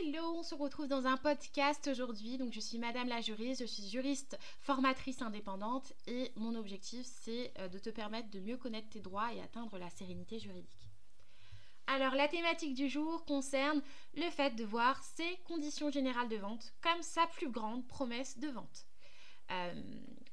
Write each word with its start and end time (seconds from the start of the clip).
Hello, 0.00 0.34
on 0.36 0.42
se 0.42 0.54
retrouve 0.54 0.88
dans 0.88 1.06
un 1.06 1.16
podcast 1.16 1.88
aujourd'hui. 1.90 2.36
Donc 2.36 2.52
je 2.52 2.60
suis 2.60 2.78
Madame 2.78 3.08
la 3.08 3.20
juriste, 3.20 3.62
je 3.62 3.66
suis 3.66 3.88
juriste 3.88 4.36
formatrice 4.60 5.22
indépendante 5.22 5.92
et 6.06 6.32
mon 6.36 6.54
objectif 6.54 7.06
c'est 7.06 7.52
euh, 7.58 7.68
de 7.68 7.78
te 7.78 7.88
permettre 7.88 8.28
de 8.30 8.40
mieux 8.40 8.58
connaître 8.58 8.90
tes 8.90 9.00
droits 9.00 9.32
et 9.32 9.40
atteindre 9.40 9.78
la 9.78 9.88
sérénité 9.88 10.38
juridique. 10.38 10.90
Alors 11.86 12.14
la 12.14 12.28
thématique 12.28 12.74
du 12.74 12.88
jour 12.90 13.24
concerne 13.24 13.80
le 14.14 14.28
fait 14.30 14.54
de 14.56 14.64
voir 14.64 15.02
ses 15.02 15.38
conditions 15.44 15.90
générales 15.90 16.28
de 16.28 16.36
vente 16.36 16.74
comme 16.82 17.02
sa 17.02 17.26
plus 17.28 17.50
grande 17.50 17.86
promesse 17.86 18.38
de 18.38 18.48
vente. 18.48 18.86
Euh, 19.50 19.72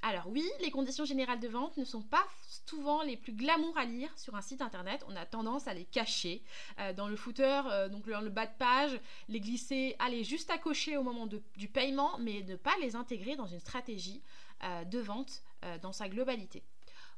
alors 0.02 0.28
oui, 0.28 0.44
les 0.62 0.72
conditions 0.72 1.06
générales 1.06 1.40
de 1.40 1.48
vente 1.48 1.78
ne 1.78 1.86
sont 1.86 2.02
pas 2.02 2.26
souvent 2.66 3.04
les 3.04 3.16
plus 3.16 3.32
glamour 3.34 3.78
à 3.78 3.86
lire 3.86 4.10
sur 4.18 4.36
un 4.36 4.42
site 4.42 4.62
internet. 4.62 5.04
On 5.08 5.16
a 5.16 5.26
tendance 5.26 5.68
à 5.68 5.74
les 5.74 5.86
cacher 5.86 6.44
euh, 6.80 6.92
dans 6.94 7.08
le 7.08 7.16
footer, 7.16 7.62
euh, 7.68 7.88
donc 7.88 8.10
dans 8.10 8.22
le 8.22 8.30
bas 8.30 8.46
de 8.46 8.58
page, 8.58 9.00
les 9.30 9.40
glisser, 9.40 9.96
aller 10.00 10.24
juste 10.24 10.50
à 10.50 10.58
cocher 10.58 10.98
au 10.98 11.04
moment 11.04 11.28
du 11.28 11.68
paiement, 11.70 12.18
mais 12.20 12.44
ne 12.44 12.56
pas 12.56 12.76
les 12.82 12.96
intégrer 12.96 13.36
dans 13.36 13.48
une 13.48 13.60
stratégie 13.60 14.22
de 14.90 15.00
vente 15.00 15.44
dans 15.82 15.92
sa 15.92 16.08
globalité. 16.08 16.64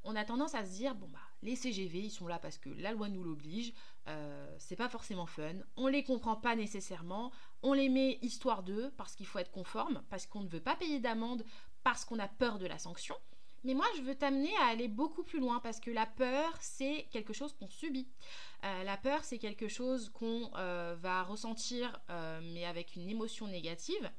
On 0.06 0.16
a 0.16 0.24
tendance 0.24 0.56
à 0.56 0.64
se 0.64 0.72
dire 0.72 0.96
bon 0.96 1.08
bah 1.08 1.20
les 1.42 1.56
CGV 1.56 2.00
ils 2.00 2.12
sont 2.12 2.28
là 2.28 2.40
parce 2.40 2.58
que 2.58 2.70
la 2.70 2.92
loi 2.92 3.10
nous 3.10 3.24
l'oblige, 3.24 3.74
c'est 4.58 4.76
pas 4.76 4.88
forcément 4.88 5.26
fun, 5.26 5.56
on 5.78 5.88
les 5.88 6.04
comprend 6.04 6.36
pas 6.36 6.56
nécessairement, 6.56 7.32
on 7.64 7.74
les 7.74 7.90
met 7.90 8.20
histoire 8.22 8.64
d'eux 8.64 8.94
parce 8.98 9.16
qu'il 9.16 9.26
faut 9.26 9.40
être 9.40 9.52
conforme, 9.52 10.04
parce 10.10 10.28
qu'on 10.28 10.42
ne 10.42 10.50
veut 10.50 10.62
pas 10.62 10.76
payer 10.76 11.00
d'amende 11.00 11.44
parce 11.84 12.06
qu'on 12.06 12.20
a 12.20 12.28
peur 12.28 12.60
de 12.60 12.66
la 12.66 12.78
sanction. 12.80 13.16
Mais 13.66 13.74
moi, 13.74 13.88
je 13.98 14.04
veux 14.04 14.14
t'amener 14.14 14.56
à 14.58 14.66
aller 14.66 14.88
beaucoup 14.88 15.24
plus 15.24 15.40
loin 15.40 15.60
parce 15.60 15.80
que 15.80 15.90
la 15.90 16.06
peur, 16.06 16.56
c'est 16.60 17.08
quelque 17.12 17.34
chose 17.34 17.52
qu'on 17.54 17.68
subit. 17.68 18.08
Euh, 18.64 18.84
la 18.84 18.96
peur, 18.96 19.24
c'est 19.24 19.40
quelque 19.40 19.68
chose 19.68 20.10
qu'on 20.10 20.52
euh, 20.56 20.96
va 21.00 21.24
ressentir, 21.24 22.00
euh, 22.12 22.40
mais 22.54 22.64
avec 22.64 22.96
une 22.96 23.10
émotion 23.10 23.48
négative, 23.48 24.12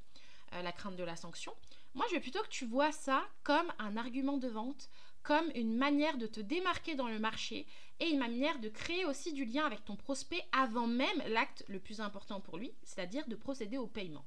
la 0.52 0.72
crainte 0.72 0.96
de 0.96 1.04
la 1.04 1.16
sanction. 1.16 1.52
Moi, 1.94 2.06
je 2.08 2.16
veux 2.16 2.20
plutôt 2.20 2.42
que 2.42 2.48
tu 2.48 2.66
vois 2.66 2.90
ça 2.90 3.24
comme 3.44 3.72
un 3.78 3.96
argument 3.96 4.36
de 4.36 4.48
vente, 4.48 4.88
comme 5.26 5.50
une 5.56 5.76
manière 5.76 6.18
de 6.18 6.28
te 6.28 6.38
démarquer 6.38 6.94
dans 6.94 7.08
le 7.08 7.18
marché 7.18 7.66
et 7.98 8.08
une 8.10 8.18
manière 8.20 8.60
de 8.60 8.68
créer 8.68 9.04
aussi 9.04 9.32
du 9.32 9.44
lien 9.44 9.66
avec 9.66 9.84
ton 9.84 9.96
prospect 9.96 10.40
avant 10.52 10.86
même 10.86 11.20
l'acte 11.26 11.64
le 11.66 11.80
plus 11.80 12.00
important 12.00 12.40
pour 12.40 12.58
lui, 12.58 12.72
c'est-à-dire 12.84 13.26
de 13.26 13.34
procéder 13.34 13.76
au 13.76 13.88
paiement. 13.88 14.24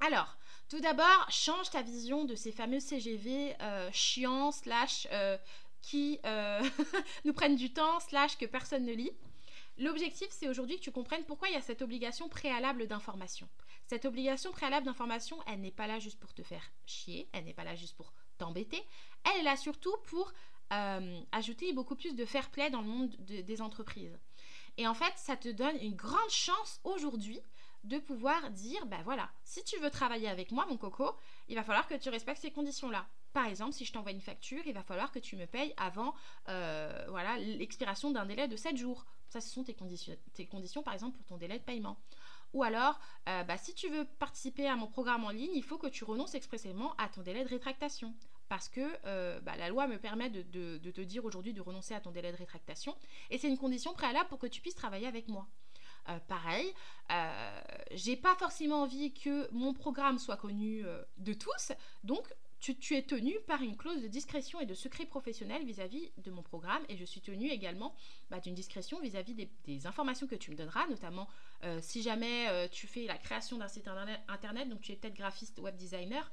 Alors, 0.00 0.36
tout 0.68 0.80
d'abord, 0.80 1.26
change 1.30 1.70
ta 1.70 1.80
vision 1.80 2.26
de 2.26 2.34
ces 2.34 2.52
fameux 2.52 2.78
CGV 2.78 3.56
euh, 3.62 3.90
chiants, 3.90 4.52
slash, 4.52 5.08
euh, 5.12 5.38
qui 5.80 6.20
euh, 6.26 6.62
nous 7.24 7.32
prennent 7.32 7.56
du 7.56 7.72
temps, 7.72 8.00
slash, 8.00 8.36
que 8.36 8.44
personne 8.44 8.84
ne 8.84 8.92
lit. 8.92 9.12
L'objectif, 9.78 10.28
c'est 10.30 10.48
aujourd'hui 10.48 10.76
que 10.76 10.82
tu 10.82 10.92
comprennes 10.92 11.24
pourquoi 11.24 11.48
il 11.48 11.54
y 11.54 11.56
a 11.58 11.62
cette 11.62 11.80
obligation 11.80 12.28
préalable 12.28 12.86
d'information. 12.86 13.48
Cette 13.86 14.04
obligation 14.04 14.52
préalable 14.52 14.84
d'information, 14.84 15.38
elle 15.46 15.62
n'est 15.62 15.70
pas 15.70 15.86
là 15.86 15.98
juste 16.00 16.20
pour 16.20 16.34
te 16.34 16.42
faire 16.42 16.70
chier, 16.84 17.30
elle 17.32 17.44
n'est 17.44 17.54
pas 17.54 17.64
là 17.64 17.74
juste 17.74 17.96
pour 17.96 18.12
t'embêter, 18.44 18.82
elle 19.24 19.40
est 19.40 19.44
là 19.44 19.56
surtout 19.56 19.96
pour 20.04 20.32
ajouter 21.30 21.72
beaucoup 21.72 21.94
plus 21.94 22.16
de 22.16 22.24
fair 22.24 22.50
play 22.50 22.68
dans 22.68 22.80
le 22.80 22.88
monde 22.88 23.14
des 23.20 23.62
entreprises. 23.62 24.18
Et 24.76 24.88
en 24.88 24.94
fait, 24.94 25.12
ça 25.16 25.36
te 25.36 25.48
donne 25.48 25.76
une 25.80 25.94
grande 25.94 26.30
chance 26.30 26.80
aujourd'hui 26.82 27.40
de 27.84 27.98
pouvoir 27.98 28.50
dire, 28.50 28.86
ben 28.86 29.02
voilà, 29.04 29.30
si 29.44 29.62
tu 29.62 29.78
veux 29.78 29.90
travailler 29.90 30.28
avec 30.28 30.50
moi, 30.50 30.66
mon 30.66 30.76
coco, 30.76 31.12
il 31.48 31.54
va 31.54 31.62
falloir 31.62 31.86
que 31.86 31.94
tu 31.94 32.08
respectes 32.08 32.40
ces 32.40 32.50
conditions-là. 32.50 33.06
Par 33.32 33.46
exemple, 33.46 33.72
si 33.72 33.84
je 33.84 33.92
t'envoie 33.92 34.12
une 34.12 34.20
facture, 34.20 34.62
il 34.64 34.72
va 34.72 34.82
falloir 34.82 35.12
que 35.12 35.18
tu 35.18 35.36
me 35.36 35.46
payes 35.46 35.74
avant 35.76 36.14
euh, 36.48 37.06
voilà 37.08 37.36
l'expiration 37.38 38.10
d'un 38.10 38.26
délai 38.26 38.48
de 38.48 38.56
7 38.56 38.76
jours. 38.76 39.04
Ça, 39.28 39.40
ce 39.40 39.50
sont 39.50 39.64
tes 39.64 39.74
conditions, 39.74 40.16
tes 40.32 40.46
conditions, 40.46 40.82
par 40.82 40.94
exemple, 40.94 41.16
pour 41.16 41.26
ton 41.26 41.36
délai 41.36 41.58
de 41.58 41.64
paiement. 41.64 41.98
Ou 42.52 42.62
alors, 42.62 42.98
euh, 43.28 43.42
bah, 43.42 43.58
si 43.58 43.74
tu 43.74 43.88
veux 43.88 44.04
participer 44.18 44.68
à 44.68 44.76
mon 44.76 44.86
programme 44.86 45.24
en 45.24 45.30
ligne, 45.30 45.50
il 45.54 45.64
faut 45.64 45.76
que 45.76 45.88
tu 45.88 46.04
renonces 46.04 46.34
expressément 46.34 46.94
à 46.96 47.08
ton 47.08 47.22
délai 47.22 47.44
de 47.44 47.48
rétractation. 47.48 48.14
Parce 48.48 48.68
que 48.68 48.80
euh, 49.06 49.40
bah, 49.40 49.56
la 49.56 49.68
loi 49.68 49.86
me 49.86 49.98
permet 49.98 50.30
de, 50.30 50.42
te 50.78 51.00
dire 51.00 51.24
aujourd'hui 51.24 51.52
de 51.52 51.60
renoncer 51.60 51.94
à 51.94 52.00
ton 52.00 52.10
délai 52.10 52.32
de 52.32 52.36
rétractation. 52.36 52.94
Et 53.30 53.38
c'est 53.38 53.48
une 53.48 53.58
condition 53.58 53.92
préalable 53.94 54.28
pour 54.28 54.38
que 54.38 54.46
tu 54.46 54.60
puisses 54.60 54.74
travailler 54.74 55.06
avec 55.06 55.28
moi. 55.28 55.48
Euh, 56.10 56.18
pareil. 56.28 56.72
Euh, 57.10 57.60
j'ai 57.92 58.16
pas 58.16 58.34
forcément 58.34 58.82
envie 58.82 59.14
que 59.14 59.50
mon 59.52 59.72
programme 59.72 60.18
soit 60.18 60.36
connu 60.36 60.84
euh, 60.84 61.02
de 61.16 61.32
tous, 61.32 61.72
donc 62.02 62.26
tu, 62.60 62.94
es 62.94 63.02
tenu 63.02 63.34
par 63.46 63.60
une 63.60 63.76
clause 63.76 64.00
de 64.00 64.08
discrétion 64.08 64.58
et 64.58 64.64
de 64.64 64.72
secret 64.72 65.04
professionnel 65.04 65.66
vis-à-vis 65.66 66.10
de 66.16 66.30
mon 66.30 66.42
programme 66.42 66.82
et 66.88 66.96
je 66.96 67.04
suis 67.04 67.20
tenu 67.20 67.50
également 67.50 67.94
bah, 68.30 68.40
d'une 68.40 68.54
discrétion 68.54 69.00
vis-à-vis 69.00 69.34
des, 69.34 69.86
informations 69.86 70.26
que 70.26 70.34
tu 70.34 70.50
me 70.50 70.56
donneras, 70.56 70.86
notamment 70.86 71.28
si 71.82 72.00
jamais 72.00 72.70
tu 72.70 72.86
fais 72.86 73.04
la 73.04 73.18
création 73.18 73.58
d'un 73.58 73.68
site 73.68 73.86
internet, 74.28 74.70
donc 74.70 74.80
tu 74.80 74.92
es 74.92 74.96
peut-être 74.96 75.14
graphiste 75.14 75.58
web 75.58 75.76
designer. 75.76 76.32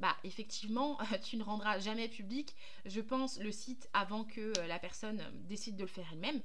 Bah, 0.00 0.16
effectivement, 0.24 0.98
tu 1.22 1.36
ne 1.36 1.44
rendras 1.44 1.78
jamais 1.78 2.08
public, 2.08 2.56
je 2.86 3.00
pense, 3.00 3.38
le 3.38 3.52
site 3.52 3.88
avant 3.92 4.24
que 4.24 4.52
la 4.66 4.78
personne 4.78 5.22
décide 5.46 5.76
de 5.76 5.82
le 5.82 5.88
faire 5.88 6.08
elle-même. 6.12 6.42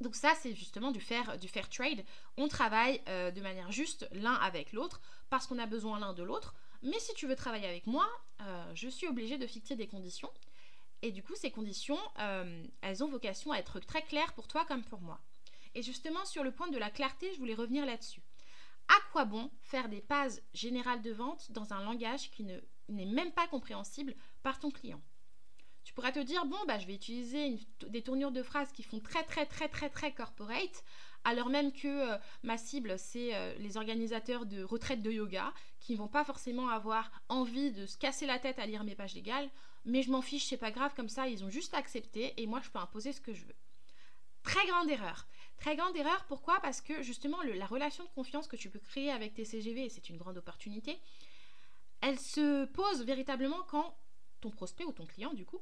Donc 0.00 0.16
ça, 0.16 0.32
c'est 0.40 0.54
justement 0.54 0.90
du 0.90 1.00
fair, 1.00 1.38
du 1.38 1.48
fair 1.48 1.68
trade. 1.68 2.04
On 2.36 2.48
travaille 2.48 3.00
euh, 3.08 3.30
de 3.30 3.40
manière 3.40 3.70
juste 3.70 4.08
l'un 4.12 4.34
avec 4.34 4.72
l'autre 4.72 5.00
parce 5.30 5.46
qu'on 5.46 5.58
a 5.58 5.66
besoin 5.66 6.00
l'un 6.00 6.12
de 6.12 6.22
l'autre. 6.22 6.54
Mais 6.82 6.98
si 6.98 7.14
tu 7.14 7.26
veux 7.28 7.36
travailler 7.36 7.68
avec 7.68 7.86
moi, 7.86 8.08
euh, 8.40 8.72
je 8.74 8.88
suis 8.88 9.06
obligée 9.06 9.38
de 9.38 9.46
fixer 9.46 9.76
des 9.76 9.86
conditions. 9.86 10.30
Et 11.02 11.12
du 11.12 11.22
coup, 11.22 11.34
ces 11.36 11.50
conditions, 11.50 11.98
euh, 12.18 12.64
elles 12.80 13.04
ont 13.04 13.08
vocation 13.08 13.52
à 13.52 13.58
être 13.58 13.80
très 13.80 14.02
claires 14.02 14.32
pour 14.34 14.48
toi 14.48 14.64
comme 14.64 14.82
pour 14.82 15.00
moi. 15.00 15.20
Et 15.74 15.82
justement, 15.82 16.24
sur 16.24 16.42
le 16.42 16.52
point 16.52 16.68
de 16.68 16.78
la 16.78 16.90
clarté, 16.90 17.32
je 17.34 17.38
voulais 17.38 17.54
revenir 17.54 17.86
là-dessus. 17.86 18.22
À 18.92 19.00
quoi 19.10 19.24
bon 19.24 19.50
faire 19.62 19.88
des 19.88 20.02
pages 20.02 20.40
générales 20.52 21.00
de 21.00 21.12
vente 21.12 21.50
dans 21.50 21.72
un 21.72 21.82
langage 21.82 22.30
qui 22.30 22.44
n'est 22.44 23.06
même 23.06 23.32
pas 23.32 23.46
compréhensible 23.46 24.14
par 24.42 24.58
ton 24.60 24.70
client? 24.70 25.00
Tu 25.82 25.94
pourrais 25.94 26.12
te 26.12 26.20
dire, 26.20 26.44
bon, 26.44 26.58
bah, 26.68 26.78
je 26.78 26.86
vais 26.86 26.94
utiliser 26.94 27.58
des 27.88 28.02
tournures 28.02 28.32
de 28.32 28.42
phrases 28.42 28.70
qui 28.70 28.82
font 28.82 29.00
très, 29.00 29.24
très, 29.24 29.46
très, 29.46 29.68
très, 29.68 29.88
très 29.88 30.12
corporate, 30.12 30.84
alors 31.24 31.48
même 31.48 31.72
que 31.72 32.12
euh, 32.12 32.18
ma 32.42 32.58
cible, 32.58 32.98
c'est 32.98 33.34
euh, 33.34 33.54
les 33.58 33.76
organisateurs 33.76 34.44
de 34.44 34.62
retraite 34.62 35.02
de 35.02 35.10
yoga, 35.10 35.54
qui 35.80 35.94
ne 35.94 35.98
vont 35.98 36.08
pas 36.08 36.24
forcément 36.24 36.68
avoir 36.68 37.10
envie 37.28 37.72
de 37.72 37.86
se 37.86 37.96
casser 37.96 38.26
la 38.26 38.38
tête 38.38 38.58
à 38.58 38.66
lire 38.66 38.84
mes 38.84 38.94
pages 38.94 39.14
légales, 39.14 39.50
mais 39.84 40.02
je 40.02 40.10
m'en 40.10 40.22
fiche, 40.22 40.44
c'est 40.44 40.56
pas 40.56 40.70
grave, 40.70 40.92
comme 40.94 41.08
ça, 41.08 41.28
ils 41.28 41.44
ont 41.44 41.50
juste 41.50 41.74
accepté, 41.74 42.34
et 42.36 42.46
moi, 42.46 42.60
je 42.62 42.70
peux 42.70 42.78
imposer 42.78 43.12
ce 43.12 43.20
que 43.20 43.32
je 43.32 43.44
veux. 43.44 43.56
Très 44.42 44.66
grande 44.66 44.90
erreur. 44.90 45.26
Très 45.62 45.76
grande 45.76 45.96
erreur, 45.96 46.24
pourquoi? 46.26 46.58
Parce 46.58 46.80
que 46.80 47.02
justement, 47.02 47.40
la 47.40 47.66
relation 47.66 48.02
de 48.02 48.08
confiance 48.08 48.48
que 48.48 48.56
tu 48.56 48.68
peux 48.68 48.80
créer 48.80 49.12
avec 49.12 49.32
tes 49.32 49.44
CGV, 49.44 49.88
c'est 49.90 50.08
une 50.08 50.16
grande 50.16 50.36
opportunité, 50.36 50.98
elle 52.00 52.18
se 52.18 52.64
pose 52.64 53.04
véritablement 53.04 53.62
quand 53.68 53.96
ton 54.40 54.50
prospect 54.50 54.84
ou 54.84 54.90
ton 54.90 55.06
client, 55.06 55.32
du 55.34 55.44
coup, 55.44 55.60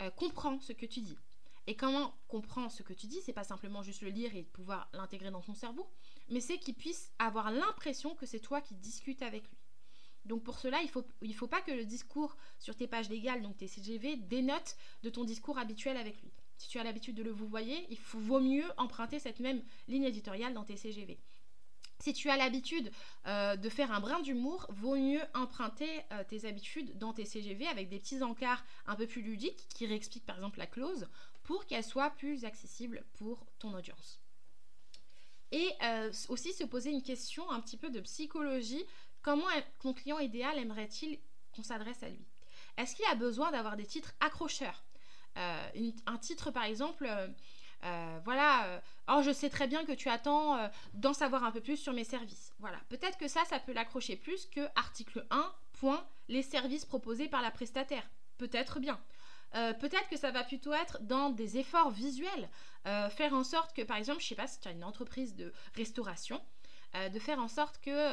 euh, 0.00 0.10
comprend 0.10 0.60
ce 0.60 0.72
que 0.72 0.86
tu 0.86 1.00
dis. 1.00 1.18
Et 1.66 1.74
comment 1.74 2.14
comprend 2.28 2.68
ce 2.68 2.84
que 2.84 2.92
tu 2.92 3.08
dis, 3.08 3.20
c'est 3.20 3.32
pas 3.32 3.42
simplement 3.42 3.82
juste 3.82 4.02
le 4.02 4.10
lire 4.10 4.32
et 4.36 4.44
pouvoir 4.44 4.88
l'intégrer 4.92 5.32
dans 5.32 5.42
ton 5.42 5.54
cerveau, 5.54 5.90
mais 6.28 6.40
c'est 6.40 6.58
qu'il 6.58 6.76
puisse 6.76 7.10
avoir 7.18 7.50
l'impression 7.50 8.14
que 8.14 8.26
c'est 8.26 8.38
toi 8.38 8.60
qui 8.60 8.76
discutes 8.76 9.22
avec 9.22 9.42
lui. 9.48 9.58
Donc 10.24 10.44
pour 10.44 10.60
cela, 10.60 10.80
il 10.82 10.86
ne 10.86 10.90
faut, 10.92 11.04
il 11.20 11.34
faut 11.34 11.48
pas 11.48 11.62
que 11.62 11.72
le 11.72 11.84
discours 11.84 12.36
sur 12.60 12.76
tes 12.76 12.86
pages 12.86 13.10
légales, 13.10 13.42
donc 13.42 13.56
tes 13.56 13.66
CGV, 13.66 14.18
dénote 14.18 14.76
de 15.02 15.10
ton 15.10 15.24
discours 15.24 15.58
habituel 15.58 15.96
avec 15.96 16.22
lui. 16.22 16.30
Si 16.56 16.68
tu 16.68 16.78
as 16.78 16.84
l'habitude 16.84 17.16
de 17.16 17.22
le 17.22 17.30
vous 17.30 17.48
voyez, 17.48 17.86
il 17.90 17.98
vaut 18.14 18.40
mieux 18.40 18.64
emprunter 18.76 19.18
cette 19.18 19.40
même 19.40 19.62
ligne 19.88 20.04
éditoriale 20.04 20.54
dans 20.54 20.64
tes 20.64 20.76
CGV. 20.76 21.18
Si 22.02 22.12
tu 22.12 22.30
as 22.30 22.36
l'habitude 22.36 22.90
euh, 23.28 23.54
de 23.54 23.68
faire 23.68 23.92
un 23.92 24.00
brin 24.00 24.20
d'humour, 24.20 24.66
vaut 24.70 24.96
mieux 24.96 25.22
emprunter 25.34 25.88
euh, 26.10 26.24
tes 26.24 26.46
habitudes 26.46 26.98
dans 26.98 27.12
tes 27.12 27.24
CGV 27.24 27.68
avec 27.68 27.88
des 27.90 28.00
petits 28.00 28.24
encarts 28.24 28.64
un 28.86 28.96
peu 28.96 29.06
plus 29.06 29.22
ludiques 29.22 29.68
qui 29.68 29.86
réexpliquent 29.86 30.26
par 30.26 30.34
exemple 30.34 30.58
la 30.58 30.66
clause 30.66 31.06
pour 31.44 31.64
qu'elle 31.64 31.84
soit 31.84 32.10
plus 32.10 32.44
accessible 32.44 33.04
pour 33.14 33.46
ton 33.60 33.72
audience. 33.72 34.20
Et 35.52 35.70
euh, 35.84 36.10
aussi 36.28 36.52
se 36.52 36.64
poser 36.64 36.90
une 36.90 37.04
question 37.04 37.48
un 37.52 37.60
petit 37.60 37.76
peu 37.76 37.88
de 37.88 38.00
psychologie. 38.00 38.84
Comment 39.20 39.46
ton 39.80 39.94
client 39.94 40.18
idéal 40.18 40.58
aimerait-il 40.58 41.20
qu'on 41.52 41.62
s'adresse 41.62 42.02
à 42.02 42.08
lui? 42.08 42.26
Est-ce 42.78 42.96
qu'il 42.96 43.04
a 43.04 43.14
besoin 43.14 43.52
d'avoir 43.52 43.76
des 43.76 43.86
titres 43.86 44.12
accrocheurs? 44.18 44.82
Un 45.36 46.18
titre 46.18 46.50
par 46.50 46.64
exemple 46.64 47.06
euh, 47.84 48.20
voilà, 48.24 48.66
euh, 48.66 48.80
oh, 49.08 49.22
je 49.24 49.32
sais 49.32 49.50
très 49.50 49.66
bien 49.66 49.84
que 49.84 49.92
tu 49.92 50.08
attends 50.08 50.56
euh, 50.56 50.68
d'en 50.94 51.12
savoir 51.12 51.42
un 51.44 51.50
peu 51.50 51.60
plus 51.60 51.76
sur 51.76 51.92
mes 51.92 52.04
services. 52.04 52.52
Voilà, 52.60 52.78
peut-être 52.88 53.18
que 53.18 53.26
ça, 53.26 53.44
ça 53.46 53.58
peut 53.58 53.72
l'accrocher 53.72 54.16
plus 54.16 54.46
que 54.46 54.60
article 54.76 55.26
1, 55.30 55.52
point, 55.80 56.06
les 56.28 56.42
services 56.42 56.84
proposés 56.84 57.28
par 57.28 57.42
la 57.42 57.50
prestataire. 57.50 58.08
Peut-être 58.38 58.80
bien. 58.80 58.98
peut-être 59.52 60.08
que 60.08 60.16
ça 60.16 60.30
va 60.30 60.42
plutôt 60.42 60.72
être 60.72 61.00
dans 61.02 61.30
des 61.30 61.58
efforts 61.58 61.90
visuels. 61.90 62.48
faire 62.84 63.34
en 63.34 63.44
sorte 63.44 63.74
que, 63.74 63.82
par 63.82 63.96
exemple, 63.96 64.20
je 64.20 64.26
sais 64.26 64.34
pas 64.34 64.46
si 64.46 64.58
tu 64.58 64.66
as 64.66 64.72
une 64.72 64.84
entreprise 64.84 65.36
de 65.36 65.52
restauration, 65.76 66.40
de 66.94 67.18
faire 67.18 67.38
en 67.38 67.48
sorte 67.48 67.80
que 67.80 68.12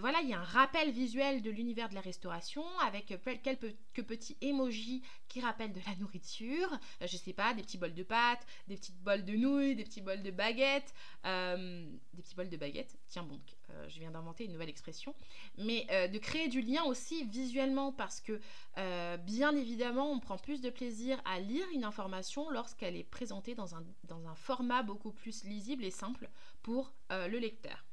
voilà, 0.00 0.20
il 0.22 0.28
y 0.28 0.34
a 0.34 0.40
un 0.40 0.44
rappel 0.44 0.90
visuel 0.90 1.42
de 1.42 1.50
l'univers 1.50 1.88
de 1.88 1.94
la 1.94 2.00
restauration 2.00 2.64
avec 2.86 3.06
quelques 3.42 3.74
petits 4.06 4.36
emojis 4.40 5.02
qui 5.28 5.40
rappellent 5.40 5.72
de 5.72 5.80
la 5.86 5.94
nourriture. 5.96 6.78
je 7.00 7.16
sais 7.16 7.32
pas, 7.32 7.54
des 7.54 7.62
petits 7.62 7.78
bols 7.78 7.94
de 7.94 8.02
pâtes, 8.02 8.46
des 8.66 8.76
petits 8.76 8.92
bols 8.92 9.24
de 9.24 9.36
nouilles, 9.36 9.76
des 9.76 9.84
petits 9.84 10.00
bols 10.00 10.22
de 10.22 10.30
baguettes, 10.30 10.92
des 11.24 12.22
petits 12.22 12.34
bols 12.34 12.50
de 12.50 12.56
baguettes. 12.56 12.98
Tiens 13.08 13.22
bon, 13.22 13.40
euh, 13.70 13.88
je 13.88 13.98
viens 13.98 14.10
d'inventer 14.10 14.44
une 14.44 14.52
nouvelle 14.52 14.68
expression, 14.68 15.14
mais 15.58 15.86
euh, 15.90 16.08
de 16.08 16.18
créer 16.18 16.48
du 16.48 16.62
lien 16.62 16.84
aussi 16.84 17.24
visuellement 17.24 17.92
parce 17.92 18.20
que 18.20 18.40
euh, 18.78 19.16
bien 19.18 19.54
évidemment 19.54 20.10
on 20.10 20.20
prend 20.20 20.38
plus 20.38 20.60
de 20.60 20.70
plaisir 20.70 21.20
à 21.24 21.38
lire 21.38 21.66
une 21.74 21.84
information 21.84 22.48
lorsqu'elle 22.50 22.96
est 22.96 23.04
présentée 23.04 23.54
dans 23.54 23.74
un, 23.74 23.84
dans 24.04 24.26
un 24.26 24.34
format 24.34 24.82
beaucoup 24.82 25.12
plus 25.12 25.44
lisible 25.44 25.84
et 25.84 25.90
simple 25.90 26.30
pour 26.62 26.92
le 27.10 27.38
lecteur. 27.38 27.87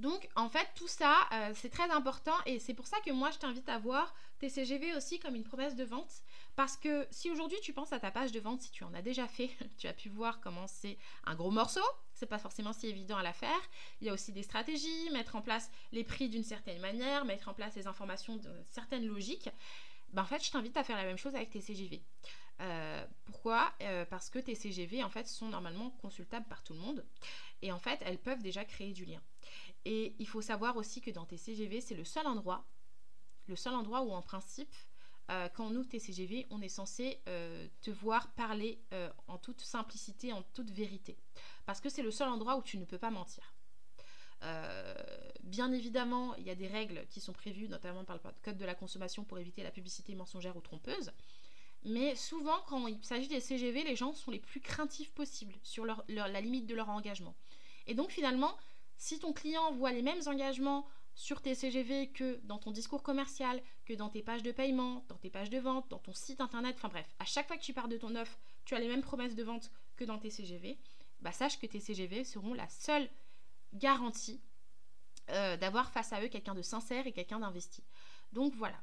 Donc 0.00 0.28
en 0.34 0.48
fait 0.48 0.66
tout 0.74 0.88
ça 0.88 1.14
c'est 1.54 1.68
très 1.68 1.90
important 1.90 2.34
et 2.46 2.58
c'est 2.58 2.72
pour 2.72 2.86
ça 2.86 2.96
que 3.04 3.10
moi 3.10 3.30
je 3.30 3.38
t'invite 3.38 3.68
à 3.68 3.78
voir 3.78 4.14
TCGV 4.38 4.94
aussi 4.94 5.18
comme 5.20 5.34
une 5.34 5.44
promesse 5.44 5.76
de 5.76 5.84
vente 5.84 6.22
parce 6.56 6.76
que 6.76 7.06
si 7.10 7.30
aujourd'hui 7.30 7.58
tu 7.62 7.72
penses 7.72 7.92
à 7.92 8.00
ta 8.00 8.10
page 8.10 8.32
de 8.32 8.40
vente, 8.40 8.62
si 8.62 8.70
tu 8.70 8.82
en 8.84 8.94
as 8.94 9.02
déjà 9.02 9.28
fait, 9.28 9.50
tu 9.78 9.86
as 9.86 9.92
pu 9.92 10.08
voir 10.08 10.40
comment 10.40 10.66
c'est 10.66 10.96
un 11.24 11.34
gros 11.34 11.50
morceau, 11.50 11.84
c'est 12.14 12.26
pas 12.26 12.38
forcément 12.38 12.72
si 12.72 12.86
évident 12.88 13.18
à 13.18 13.22
la 13.22 13.32
faire. 13.32 13.60
Il 14.00 14.06
y 14.06 14.10
a 14.10 14.12
aussi 14.14 14.32
des 14.32 14.42
stratégies, 14.42 15.10
mettre 15.12 15.36
en 15.36 15.42
place 15.42 15.70
les 15.92 16.04
prix 16.04 16.28
d'une 16.28 16.44
certaine 16.44 16.80
manière, 16.80 17.24
mettre 17.24 17.48
en 17.48 17.54
place 17.54 17.76
les 17.76 17.86
informations 17.86 18.36
de 18.36 18.50
certaines 18.68 19.06
logiques. 19.06 19.50
Ben, 20.12 20.22
en 20.22 20.26
fait, 20.26 20.44
je 20.44 20.50
t'invite 20.50 20.76
à 20.76 20.84
faire 20.84 20.96
la 20.96 21.04
même 21.04 21.18
chose 21.18 21.34
avec 21.34 21.50
tes 21.50 21.60
CGV. 21.60 22.02
Euh, 22.60 23.06
pourquoi? 23.24 23.72
Euh, 23.80 24.04
Parce 24.04 24.28
que 24.28 24.38
tes 24.38 24.54
CGV 24.54 25.02
en 25.02 25.08
fait 25.08 25.26
sont 25.26 25.48
normalement 25.48 25.90
consultables 26.02 26.46
par 26.46 26.62
tout 26.62 26.74
le 26.74 26.80
monde 26.80 27.06
et 27.62 27.72
en 27.72 27.78
fait 27.78 27.98
elles 28.04 28.18
peuvent 28.18 28.42
déjà 28.42 28.64
créer 28.64 28.92
du 28.92 29.06
lien. 29.06 29.20
Et 29.84 30.14
il 30.18 30.28
faut 30.28 30.42
savoir 30.42 30.76
aussi 30.76 31.00
que 31.00 31.10
dans 31.10 31.24
tes 31.24 31.36
CGV 31.36 31.80
c'est 31.80 31.94
le 31.94 32.04
seul 32.04 32.26
endroit, 32.26 32.66
le 33.46 33.56
seul 33.56 33.74
endroit 33.74 34.02
où 34.02 34.10
en 34.10 34.22
principe 34.22 34.74
euh, 35.30 35.48
quand 35.48 35.66
on 35.66 35.74
ouvre 35.76 35.88
tes 35.88 36.00
CGV, 36.00 36.46
on 36.50 36.60
est 36.60 36.68
censé 36.68 37.20
euh, 37.28 37.68
te 37.82 37.90
voir 37.90 38.32
parler 38.32 38.80
euh, 38.92 39.08
en 39.28 39.38
toute 39.38 39.60
simplicité, 39.60 40.32
en 40.32 40.42
toute 40.54 40.70
vérité. 40.70 41.16
Parce 41.66 41.80
que 41.80 41.88
c'est 41.88 42.02
le 42.02 42.10
seul 42.10 42.28
endroit 42.28 42.56
où 42.56 42.62
tu 42.62 42.78
ne 42.78 42.84
peux 42.84 42.98
pas 42.98 43.10
mentir. 43.10 43.54
bien 45.44 45.70
évidemment, 45.72 46.34
il 46.36 46.44
y 46.44 46.50
a 46.50 46.54
des 46.54 46.66
règles 46.66 47.06
qui 47.10 47.20
sont 47.20 47.32
prévues, 47.32 47.68
notamment 47.68 48.04
par 48.04 48.16
le 48.16 48.22
code 48.42 48.56
de 48.56 48.64
la 48.64 48.74
consommation, 48.74 49.22
pour 49.22 49.38
éviter 49.38 49.62
la 49.62 49.70
publicité 49.70 50.14
mensongère 50.14 50.56
ou 50.56 50.60
trompeuse. 50.60 51.12
Mais 51.84 52.16
souvent, 52.16 52.58
quand 52.66 52.86
il 52.88 53.02
s'agit 53.04 53.28
des 53.28 53.40
CGV, 53.40 53.84
les 53.84 53.96
gens 53.96 54.12
sont 54.12 54.30
les 54.30 54.40
plus 54.40 54.60
craintifs 54.60 55.12
possibles 55.12 55.54
sur 55.62 55.84
la 55.86 56.40
limite 56.40 56.66
de 56.66 56.74
leur 56.74 56.88
engagement. 56.88 57.34
Et 57.86 57.94
donc 57.94 58.10
finalement, 58.10 58.56
si 59.00 59.18
ton 59.18 59.32
client 59.32 59.72
voit 59.72 59.92
les 59.92 60.02
mêmes 60.02 60.20
engagements 60.26 60.86
sur 61.14 61.40
tes 61.40 61.54
CGV 61.54 62.10
que 62.10 62.38
dans 62.44 62.58
ton 62.58 62.70
discours 62.70 63.02
commercial, 63.02 63.60
que 63.86 63.94
dans 63.94 64.10
tes 64.10 64.22
pages 64.22 64.42
de 64.42 64.52
paiement, 64.52 65.04
dans 65.08 65.16
tes 65.16 65.30
pages 65.30 65.48
de 65.48 65.58
vente, 65.58 65.88
dans 65.88 65.98
ton 65.98 66.12
site 66.12 66.40
internet, 66.42 66.76
enfin 66.76 66.88
bref, 66.88 67.08
à 67.18 67.24
chaque 67.24 67.48
fois 67.48 67.56
que 67.56 67.62
tu 67.62 67.72
pars 67.72 67.88
de 67.88 67.96
ton 67.96 68.14
offre, 68.14 68.38
tu 68.66 68.74
as 68.74 68.78
les 68.78 68.88
mêmes 68.88 69.00
promesses 69.00 69.34
de 69.34 69.42
vente 69.42 69.70
que 69.96 70.04
dans 70.04 70.18
tes 70.18 70.28
CGV, 70.28 70.78
bah 71.20 71.32
sache 71.32 71.58
que 71.58 71.66
tes 71.66 71.80
CGV 71.80 72.24
seront 72.24 72.52
la 72.52 72.68
seule 72.68 73.08
garantie 73.72 74.40
euh, 75.30 75.56
d'avoir 75.56 75.90
face 75.90 76.12
à 76.12 76.22
eux 76.22 76.28
quelqu'un 76.28 76.54
de 76.54 76.62
sincère 76.62 77.06
et 77.06 77.12
quelqu'un 77.12 77.40
d'investi. 77.40 77.82
Donc 78.32 78.54
voilà. 78.54 78.80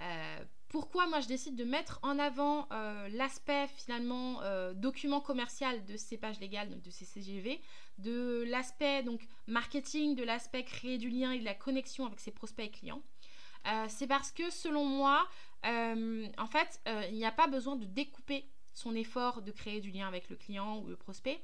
Euh, 0.00 0.44
pourquoi 0.70 1.08
moi 1.08 1.20
je 1.20 1.26
décide 1.26 1.56
de 1.56 1.64
mettre 1.64 1.98
en 2.02 2.18
avant 2.18 2.68
euh, 2.70 3.08
l'aspect 3.08 3.66
finalement 3.76 4.40
euh, 4.42 4.72
document 4.72 5.20
commercial 5.20 5.84
de 5.84 5.96
ces 5.96 6.16
pages 6.16 6.38
légales, 6.38 6.80
de 6.80 6.90
ces 6.90 7.04
CGV, 7.04 7.60
de 7.98 8.44
l'aspect 8.46 9.02
donc 9.02 9.20
marketing, 9.48 10.14
de 10.14 10.22
l'aspect 10.22 10.62
créer 10.62 10.96
du 10.96 11.10
lien 11.10 11.32
et 11.32 11.40
de 11.40 11.44
la 11.44 11.54
connexion 11.54 12.06
avec 12.06 12.20
ses 12.20 12.30
prospects 12.30 12.64
et 12.64 12.70
clients. 12.70 13.02
c'est 13.88 14.06
parce 14.06 14.30
que 14.30 14.48
selon 14.48 14.84
moi, 14.84 15.26
en 15.64 16.46
fait, 16.46 16.80
il 17.10 17.16
n'y 17.16 17.26
a 17.26 17.32
pas 17.32 17.48
besoin 17.48 17.76
de 17.76 17.84
découper 17.84 18.46
son 18.72 18.94
effort 18.94 19.42
de 19.42 19.50
créer 19.50 19.80
du 19.80 19.90
lien 19.90 20.06
avec 20.06 20.30
le 20.30 20.36
client 20.36 20.78
ou 20.78 20.86
le 20.86 20.96
prospect. 20.96 21.42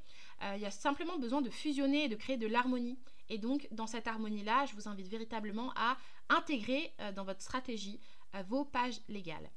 il 0.54 0.60
y 0.60 0.66
a 0.66 0.70
simplement 0.70 1.18
besoin 1.18 1.42
de 1.42 1.50
fusionner 1.50 2.04
et 2.04 2.08
de 2.08 2.16
créer 2.16 2.36
de 2.36 2.46
l'harmonie. 2.46 2.98
Et 3.28 3.38
donc, 3.38 3.66
dans 3.72 3.88
cette 3.88 4.06
harmonie-là, 4.06 4.66
je 4.66 4.74
vous 4.74 4.88
invite 4.88 5.08
véritablement 5.08 5.72
à 5.74 5.96
intégrer 6.28 6.94
dans 7.16 7.24
votre 7.24 7.42
stratégie 7.42 8.00
vos 8.42 8.64
pages 8.64 9.00
légales. 9.08 9.50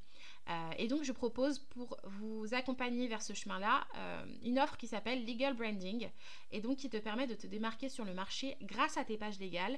Euh, 0.49 0.71
et 0.77 0.87
donc 0.87 1.03
je 1.03 1.11
propose 1.11 1.59
pour 1.59 1.97
vous 2.03 2.53
accompagner 2.53 3.07
vers 3.07 3.21
ce 3.21 3.33
chemin-là 3.33 3.85
euh, 3.95 4.25
une 4.43 4.57
offre 4.57 4.77
qui 4.77 4.87
s'appelle 4.87 5.25
Legal 5.25 5.53
Branding 5.53 6.09
et 6.51 6.59
donc 6.59 6.77
qui 6.77 6.89
te 6.89 6.97
permet 6.97 7.27
de 7.27 7.35
te 7.35 7.45
démarquer 7.45 7.87
sur 7.87 8.03
le 8.03 8.13
marché 8.13 8.57
grâce 8.63 8.97
à 8.97 9.05
tes 9.05 9.17
pages 9.17 9.39
légales 9.39 9.77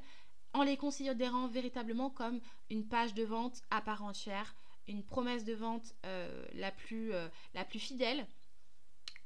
en 0.54 0.64
les 0.64 0.78
considérant 0.78 1.48
véritablement 1.48 2.10
comme 2.10 2.40
une 2.70 2.88
page 2.88 3.14
de 3.14 3.24
vente 3.24 3.62
à 3.70 3.82
part 3.82 4.04
entière, 4.04 4.56
une 4.88 5.04
promesse 5.04 5.44
de 5.44 5.54
vente 5.54 5.94
euh, 6.06 6.46
la, 6.54 6.72
plus, 6.72 7.12
la 7.54 7.66
plus 7.66 7.80
fidèle 7.80 8.26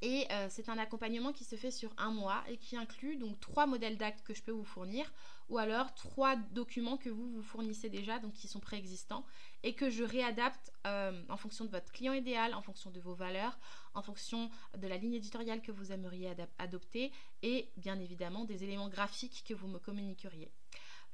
et 0.02 0.26
euh, 0.30 0.46
c'est 0.50 0.68
un 0.68 0.76
accompagnement 0.76 1.32
qui 1.32 1.44
se 1.44 1.56
fait 1.56 1.70
sur 1.70 1.90
un 1.96 2.10
mois 2.10 2.44
et 2.48 2.58
qui 2.58 2.76
inclut 2.76 3.16
donc 3.16 3.40
trois 3.40 3.66
modèles 3.66 3.96
d'actes 3.96 4.22
que 4.22 4.34
je 4.34 4.42
peux 4.42 4.52
vous 4.52 4.64
fournir 4.64 5.10
ou 5.48 5.58
alors 5.58 5.94
trois 5.94 6.36
documents 6.36 6.98
que 6.98 7.08
vous 7.08 7.30
vous 7.30 7.42
fournissez 7.42 7.88
déjà, 7.88 8.18
donc 8.18 8.34
qui 8.34 8.46
sont 8.46 8.60
préexistants 8.60 9.24
et 9.62 9.74
que 9.74 9.88
je 9.88 10.04
réadapte 10.04 10.72
euh, 10.86 11.22
en 11.28 11.36
fonction 11.36 11.64
de 11.64 11.70
votre 11.70 11.92
client 11.92 12.12
idéal, 12.12 12.52
en 12.54 12.60
fonction 12.60 12.90
de 12.90 13.00
vos 13.00 13.14
valeurs, 13.14 13.58
en 13.94 14.02
fonction 14.02 14.50
de 14.76 14.86
la 14.86 14.98
ligne 14.98 15.14
éditoriale 15.14 15.62
que 15.62 15.72
vous 15.72 15.92
aimeriez 15.92 16.34
adopter 16.58 17.10
et 17.42 17.70
bien 17.78 17.98
évidemment 17.98 18.44
des 18.44 18.64
éléments 18.64 18.88
graphiques 18.88 19.44
que 19.48 19.54
vous 19.54 19.68
me 19.68 19.78
communiqueriez. 19.78 20.50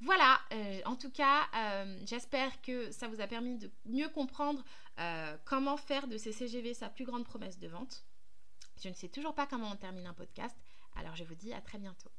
Voilà, 0.00 0.40
euh, 0.52 0.80
en 0.86 0.96
tout 0.96 1.12
cas, 1.12 1.42
j'espère 2.04 2.60
que 2.62 2.90
ça 2.90 3.06
vous 3.06 3.20
a 3.20 3.28
permis 3.28 3.58
de 3.58 3.70
mieux 3.84 4.08
comprendre 4.08 4.64
comment 5.44 5.76
faire 5.76 6.08
de 6.08 6.16
ces 6.16 6.32
CGV 6.32 6.74
sa 6.74 6.88
plus 6.88 7.04
grande 7.04 7.24
promesse 7.24 7.60
de 7.60 7.68
vente. 7.68 8.04
Je 8.82 8.88
ne 8.88 8.94
sais 8.94 9.08
toujours 9.08 9.34
pas 9.34 9.46
comment 9.46 9.70
on 9.70 9.76
termine 9.76 10.08
un 10.08 10.12
podcast, 10.12 10.56
alors 10.96 11.14
je 11.14 11.22
vous 11.22 11.36
dis 11.36 11.52
à 11.52 11.60
très 11.60 11.78
bientôt. 11.78 12.10